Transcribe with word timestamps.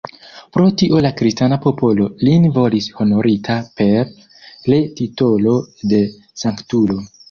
Pro 0.55 0.69
tio 0.81 1.01
la 1.05 1.11
kristana 1.19 1.59
popolo 1.65 2.09
lin 2.29 2.49
volis 2.57 2.89
honorita 2.97 3.61
per 3.83 4.19
le 4.75 4.85
titolo 5.03 5.59
de 5.95 6.05
Sanktulo. 6.45 7.03